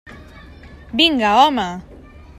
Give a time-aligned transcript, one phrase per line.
[1.01, 1.67] Vinga, home!